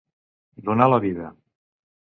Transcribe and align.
Donar 0.69 0.89
la 0.93 1.01
vida. 1.05 1.31